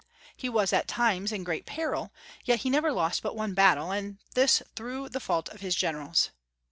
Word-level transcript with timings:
He 0.35 0.49
was 0.49 0.73
at 0.73 0.87
times 0.87 1.31
in 1.31 1.43
great 1.43 1.67
peril, 1.67 2.11
yet 2.43 2.61
he 2.61 2.71
never 2.71 2.91
lost 2.91 3.21
but 3.21 3.35
one 3.35 3.53
battle, 3.53 3.91
and 3.91 4.17
this 4.33 4.63
through 4.75 5.09
the 5.09 5.19
fault 5.19 5.47
of 5.49 5.61
his 5.61 5.75
generals. 5.75 6.31